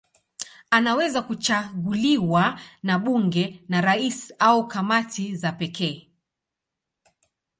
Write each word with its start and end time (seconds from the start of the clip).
Anaweza 0.69 1.21
kuchaguliwa 1.21 2.59
na 2.83 2.99
bunge, 2.99 3.63
na 3.69 3.81
rais 3.81 4.33
au 4.39 4.67
kamati 4.67 5.35
za 5.35 5.51
pekee. 5.51 6.11